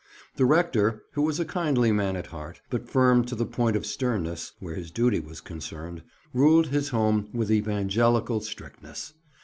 [0.35, 3.85] The rector, who was a kindly man at heart, but firm to the point of
[3.85, 6.01] sternness where his duty was concerned,
[6.33, 9.13] ruled his home with evangelical strictness.